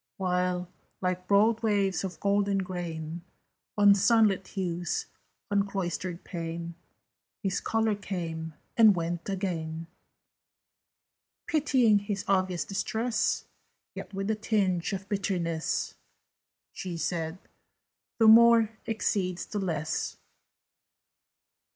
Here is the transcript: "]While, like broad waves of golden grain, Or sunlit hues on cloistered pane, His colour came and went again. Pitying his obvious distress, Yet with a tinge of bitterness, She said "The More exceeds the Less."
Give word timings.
"]While, 0.17 0.67
like 0.99 1.27
broad 1.27 1.61
waves 1.61 2.03
of 2.03 2.19
golden 2.19 2.57
grain, 2.57 3.21
Or 3.77 3.93
sunlit 3.93 4.47
hues 4.47 5.05
on 5.51 5.67
cloistered 5.67 6.23
pane, 6.23 6.73
His 7.43 7.59
colour 7.61 7.93
came 7.93 8.55
and 8.75 8.95
went 8.95 9.29
again. 9.29 9.85
Pitying 11.45 11.99
his 11.99 12.25
obvious 12.27 12.65
distress, 12.65 13.45
Yet 13.93 14.11
with 14.11 14.31
a 14.31 14.35
tinge 14.35 14.91
of 14.93 15.07
bitterness, 15.07 15.93
She 16.73 16.97
said 16.97 17.37
"The 18.17 18.27
More 18.27 18.71
exceeds 18.87 19.45
the 19.45 19.59
Less." 19.59 20.17